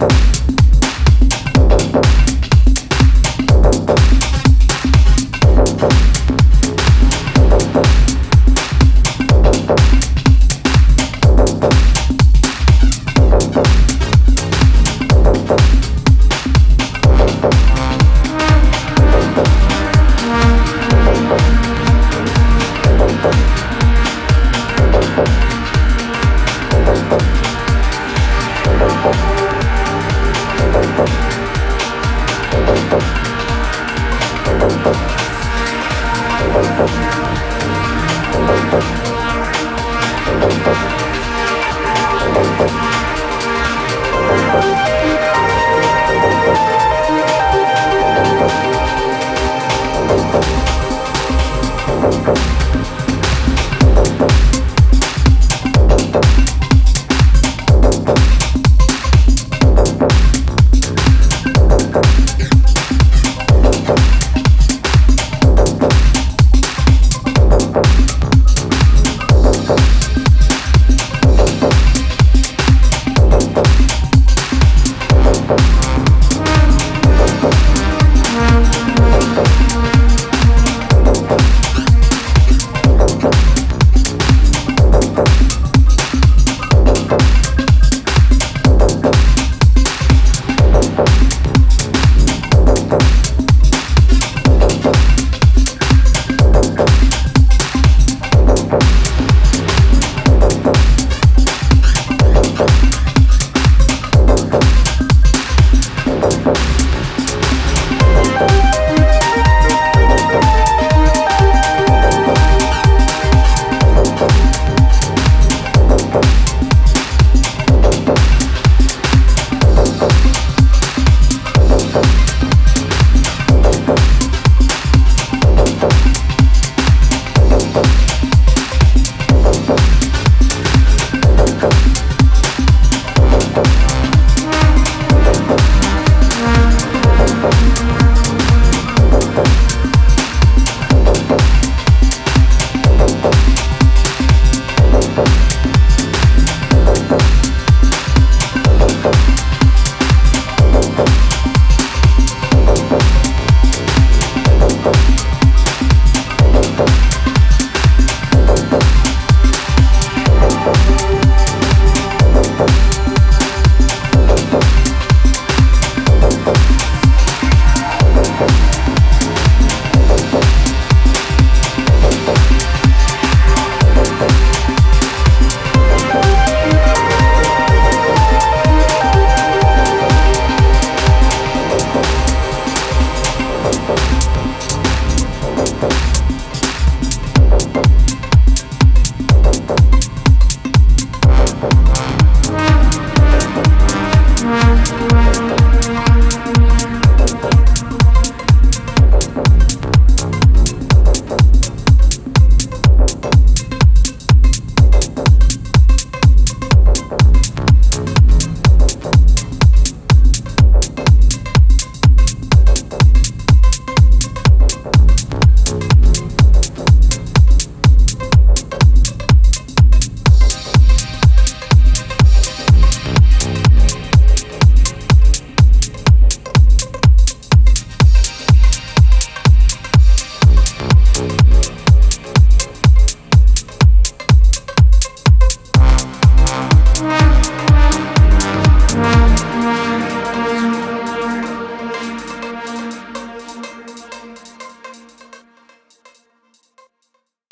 [0.00, 0.29] you